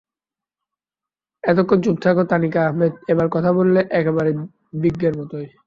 এতক্ষণ 1.43 1.79
চুপ 1.83 1.97
থাকা 2.03 2.23
তানিকা 2.31 2.59
আহমেদ 2.65 2.93
এবার 3.07 3.27
কথা 3.35 3.49
বললেন 3.57 3.85
একেবারে 3.91 4.31
বিজ্ঞের 4.81 5.13
মতোই। 5.19 5.47